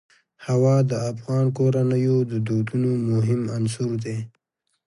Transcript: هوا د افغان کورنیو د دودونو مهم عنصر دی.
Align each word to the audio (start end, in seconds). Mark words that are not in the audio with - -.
هوا 0.45 0.75
د 0.89 0.93
افغان 1.11 1.45
کورنیو 1.57 2.17
د 2.31 2.33
دودونو 2.47 2.91
مهم 3.11 3.41
عنصر 3.55 3.91
دی. 4.03 4.17